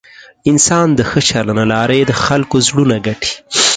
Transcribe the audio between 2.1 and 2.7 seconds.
خلکو